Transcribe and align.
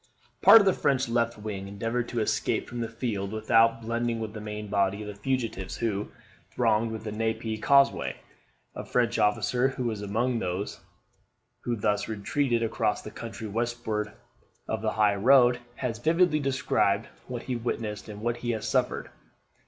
Part 0.41 0.59
of 0.61 0.65
the 0.65 0.73
French 0.73 1.07
left 1.07 1.37
wing 1.37 1.67
endeavoured 1.67 2.09
to 2.09 2.21
escape 2.21 2.67
from 2.67 2.79
the 2.79 2.89
field 2.89 3.31
without 3.31 3.83
blending 3.83 4.19
with 4.19 4.33
the 4.33 4.41
main 4.41 4.67
body 4.67 5.03
of 5.03 5.07
the 5.07 5.13
fugitives 5.13 5.77
who 5.77 6.09
thronged 6.49 6.99
the 7.01 7.11
Genappe 7.11 7.61
causeway. 7.61 8.15
A 8.73 8.83
French 8.83 9.19
officer, 9.19 9.67
who 9.67 9.83
was 9.83 10.01
among 10.01 10.39
those 10.39 10.79
who 11.65 11.75
thus 11.75 12.07
retreated 12.07 12.63
across 12.63 13.03
the 13.03 13.11
country 13.11 13.47
westward 13.47 14.11
of 14.67 14.81
the 14.81 14.93
high 14.93 15.13
road, 15.15 15.59
has 15.75 15.99
vividly 15.99 16.39
described 16.39 17.05
what 17.27 17.43
he 17.43 17.55
witnessed 17.55 18.09
and 18.09 18.21
what 18.21 18.37
he 18.37 18.59
suffered. 18.59 19.11